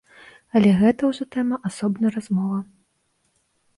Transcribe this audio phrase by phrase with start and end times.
[0.59, 2.59] Але гэта ўжо тэма асобнай размовы.